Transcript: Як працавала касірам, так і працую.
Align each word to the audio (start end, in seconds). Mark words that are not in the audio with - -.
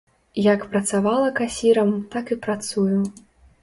Як 0.53 0.65
працавала 0.71 1.29
касірам, 1.43 1.95
так 2.17 2.25
і 2.37 2.43
працую. 2.49 3.03